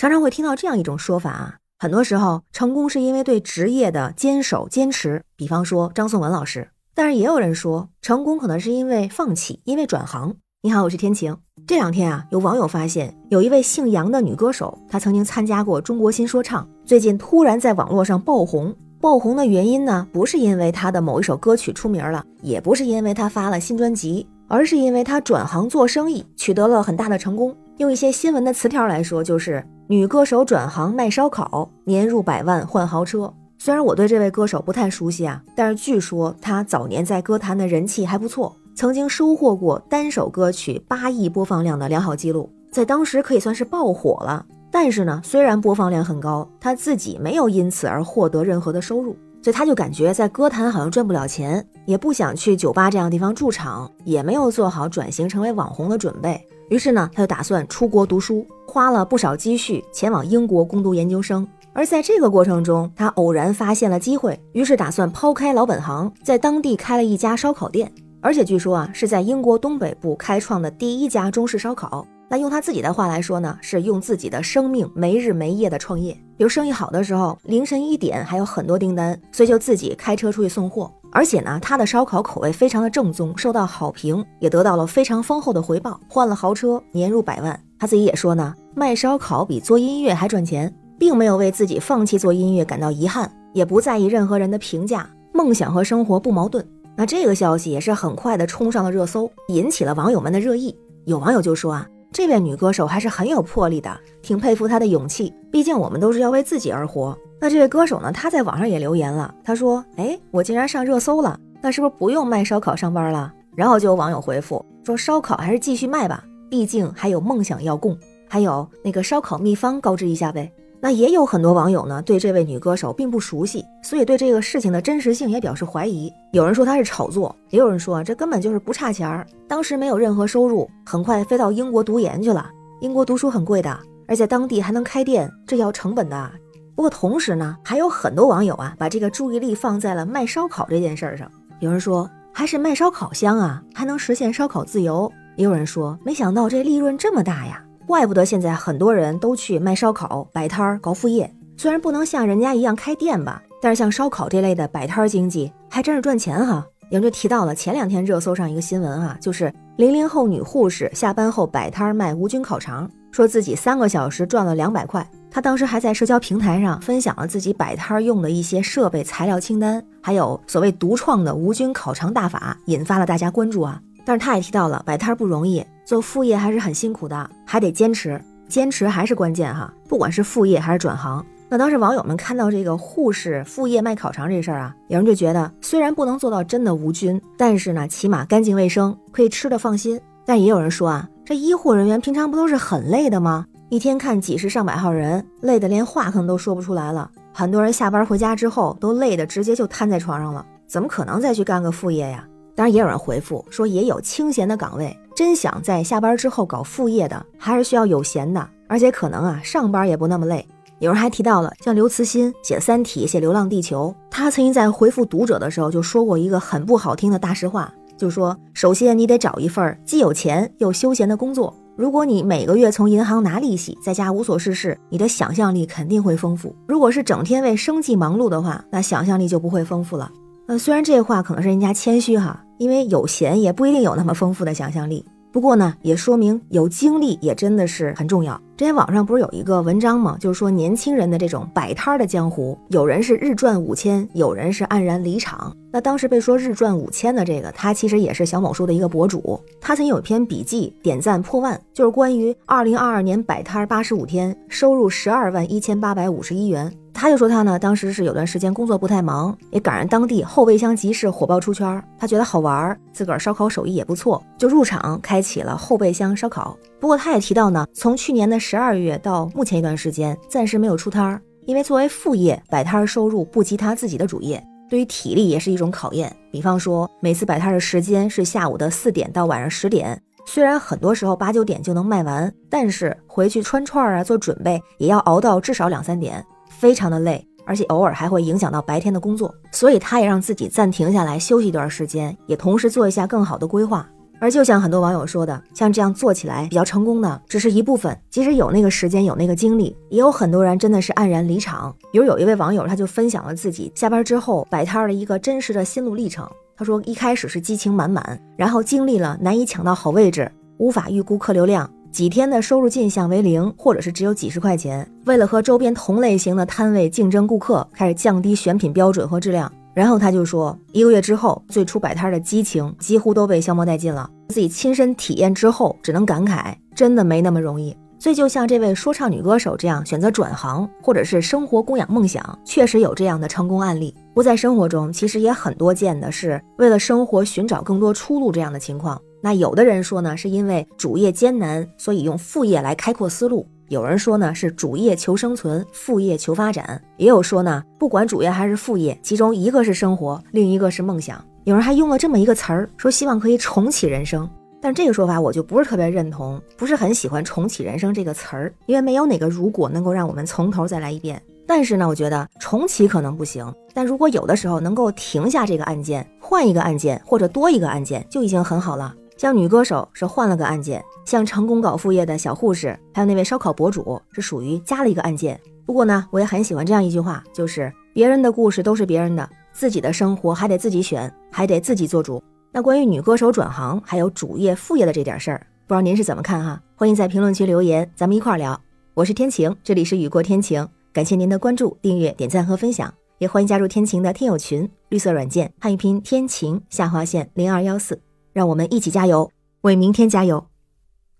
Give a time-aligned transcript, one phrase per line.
[0.00, 6.70] 常常会听到这样一种说法啊，很多时候成功是因为对职业的坚守坚持，比方说张颂文老师。
[6.94, 10.34] 但是也有人说，成功可能是因为放弃，因为转行。
[10.62, 11.36] 你好，我是天晴。
[11.66, 18.74] 这两天啊，有网友发现，有一位姓杨的女歌手，她曾经参加过《中国新说唱》，最近突然在网络上爆红。
[19.02, 27.54] 爆红的原因呢，不是因为她的某一首歌曲出名了，也不是因为她发了新专辑，而是因为她转行做生意，取得了很大的成功。
[27.76, 33.28] 用一些新闻的词条来说，就是女歌手转行卖烧烤，年入百万换豪车。
[33.58, 44.46] 虽然我对这位歌手不太熟悉啊，但是据说她早年在歌坛的人气还不错，曾经收获过单首歌曲八亿播放量的良好记录，在当时可以算是爆火了。
[44.70, 56.40] 但是呢，虽然播放量很高，她自己没有因此而获得任何的收入，所以她就感觉在歌坛好像赚不了钱，也不想去酒吧这样的地方驻场，也没有做好转型成为网红的准备。
[56.70, 61.46] 于是呢，他就打算出国读书，花了不少积蓄前往英国攻读研究生。
[61.72, 67.90] 而在这个过程中，他偶然发现了机会，于是打算抛开老本行，在当地开了一家烧烤店。
[68.20, 72.06] 而且据说啊，是在英国东北部开创的第一家中式烧烤。
[72.28, 76.12] 那用他自己的话来说呢，是用自己的生命没日没夜的创业。
[76.36, 80.92] 比如生意好的时候，凌晨一点还有很多订单，所以就自己开车出去送货。
[81.12, 87.58] 而且呢，他的烧烤口味非常的正宗，受到好评，也得到了非常丰厚的回报，换了豪车，年入百万。
[87.78, 90.74] 他自己也说呢，卖烧烤比做音乐还赚钱。
[91.00, 96.62] 并没有为自己放弃做音乐感到遗憾，也不在意任何人的评价，梦想和生活不矛盾。
[96.94, 100.76] 那这个消息也是很快的冲上了热搜，引起了网友们的热议。
[101.06, 105.32] 有网友就说啊，这位女歌手还是很有魄力的，挺佩服她的勇气。
[105.50, 107.16] 毕竟我们都是要为自己而活。
[107.40, 117.96] 那这位歌手呢，她在网上也留言了，她说：“哎，我竟然上热搜了，那是不是不用卖烧烤上班了？”然后就有网友回复说：“烧烤还是继续卖吧，毕竟还有梦想要供。
[118.28, 120.50] 还有那个烧烤秘方，告知一下呗。”
[120.82, 126.10] 那也有很多网友呢，对这位女歌手并不熟悉，所以对这个事情的真实性也表示怀疑。
[126.32, 132.50] 有人说她是炒作，也有人说这根本就是不差钱儿，当时没有任何收入，很快飞到英国读研去了。
[132.80, 136.30] 英国读书很贵的，而且当地还能开店，这要成本的。
[136.74, 141.30] 不过同时呢，还有很多网友啊，把这个注意力放在了卖烧烤这件事儿上。
[141.58, 145.12] 有人说还是卖烧烤香啊，还能实现烧烤自由。
[145.36, 147.62] 也有人说没想到这利润这么大呀。
[147.90, 151.28] 怪不得现在很多人都去卖烧烤、摆摊儿、搞副业。
[151.56, 156.64] 虽然不能像人家一样开店吧，但是像烧烤这类的摆摊儿经济还真是赚钱哈。
[156.84, 165.04] 有人就提到了前两天热搜上一个新闻啊，就是零零后女护士下班后摆摊儿卖无菌烤肠，说自己三个小时赚了两百块。
[165.28, 173.80] 她当时还在社交平台上分享了自己摆摊儿用的一些设备、材料清单，还有所谓独创的无菌烤肠大法，引发了大家关注啊。
[174.04, 175.66] 但是他也提到了摆摊儿不容易。
[175.90, 179.74] 做副业还是很辛苦的，还得坚持，坚持还是关键哈。
[179.88, 190.00] 不管是副业还是转行，那当时网友们看到这个护士副业卖烤肠这事儿啊，有人就觉得虽然不能做到真的无菌，但是呢，起码干净卫生，可以吃的放心。
[190.24, 193.44] 但也有人说啊，这医护人员平常不都是很累的吗？
[193.68, 197.10] 一天看几十上百号人，累得连话可能都说不出来了。
[197.32, 202.24] 很多人下班回家之后都累得直接就瘫在床上了，怎么可能再去干个副业呀？
[202.54, 204.96] 当然也有人回复说，也有清闲的岗位。
[205.14, 210.46] 真想在下班之后搞副业的，还是需要有闲的，而且可能啊，上班也不那么累。
[210.78, 221.54] 有人还提到了像刘慈欣写《三体》、写《流浪地球》，他曾经在回复读者的时候就说过一个很不好听的大实话，就说：首先你得找一份既有钱又休闲的工作。
[221.76, 226.54] 如果你每个月从银行拿利息，在家无所事事，你的想象力肯定会丰富。
[226.66, 230.10] 如果是整天为生计忙碌的话，那想象力就不会丰富了。
[230.50, 232.44] 呃，虽然这话可能是人家谦虚哈。
[232.58, 235.02] 因为有闲也不一定有那么丰富的想象力，
[235.32, 238.34] 不过呢，也说明有精力也真的是很重要。
[238.56, 240.18] 之前网上不是有一个文章吗？
[240.20, 245.56] 就是说年轻人的这种摆摊的江湖，有人是日赚五千，有人是黯然离场。
[245.72, 256.70] 那当时被说日赚五千的这个，他其实也是小某书的一个博主，他曾有一篇笔记，点赞破万，就是关于二零二二年摆摊八十五天，收入十二万一千八百五十一元。
[257.00, 266.54] 他就说他呢，当时是有段时间工作不太忙，也赶上当地后备箱集市火爆出圈，他觉得好玩，自个儿烧烤手艺也不错，就入场开启了后备箱烧烤。
[266.78, 276.14] 不过他也提到呢，从去年的十二月到目前一段时间，暂时没有出摊儿，因为作为副业摆摊儿收入不及他自己的主业，对于体力也是一种考验。
[276.30, 286.22] 比方说每次摆摊的时间是下午的四点到晚上十点，虽然很多时候八九点就能卖完，但是回去穿串啊做准备也要熬到至少两三点。
[286.60, 293.88] 非常的累，而且偶尔还会影响到白天的工作，所以他也让自己暂停下来休息一段时间，也同时做一下更好的规划。
[294.20, 301.74] 而就像很多网友说的，像这样做起来比较成功的只是一部分，即使有那个时间有那个精力，也有很多人真的是黯然离场。
[301.90, 306.28] 比如有一位网友，他就分享了自己下班之后摆摊的一个真实的心路历程。
[306.54, 314.88] 他说，一开始是激情满满，然后经历了难以抢到好位置，无法预估客流量，几天的收入进项为零，或者是只有几十块钱。
[315.06, 319.50] 为了和周边同类型的摊位竞争顾客，开始降低选品标准和质量。
[319.74, 324.08] 然后他就说，一个月之后，最初摆摊的激情几乎都被消磨殆尽了。
[324.28, 327.76] 自己亲身体验之后，只能感慨，真的没那么容易。
[327.98, 333.94] 所以，就像这位说唱女歌手这样选择转行，或者是生活供养梦想，确实有这样的成功案例。
[334.14, 339.00] 不在生活中，其实也很多见的是为了生活寻找更多出路这样的情况。
[339.22, 343.46] 那有的人说呢，是因为主业艰难，所以用副业来开阔思路。
[343.68, 346.64] 有人说呢是主业求生存，副业求发展；
[346.96, 351.24] 也有说呢，不管主业还是副业，其中一个是生活，另一个是梦想。
[351.44, 354.28] 有人还用了这么一个词儿，说希望可以重启人生。
[354.60, 361.22] 但这个说法我就不是特别认同，不是很喜欢“重启人生”这个词儿，因为没有哪个如果能够让我们从头再来一遍。
[361.46, 368.94] 但是呢，我觉得重启可能不行，但如果有的时候能够停下这个案件，换一个案件或者多一个案件，就已经很好了。
[369.20, 375.38] 像女歌手是换了个案件，像成功搞副业的小护士，还有那位烧烤博主是属于加了一个案件。
[375.66, 382.22] 不过呢，我也很喜欢这样一句话，就是别人的故事都是别人的，自己的生活还得自己选，还得自己做主。
[382.50, 386.58] 那关于女歌手转行还有主业副业的这点事儿，不知道您是怎么看哈？
[386.74, 388.58] 欢迎在评论区留言，咱们一块儿聊。
[388.94, 398.00] 我是天晴，这里是雨过天晴，感谢您的关注、订阅、点赞和分享，也欢迎加入天晴的听友群，绿色软件汉语拼天晴下划线零二幺四。
[398.32, 399.30] 让我们一起加油，
[399.62, 400.46] 为明天加油！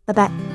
[0.05, 0.50] 拜拜。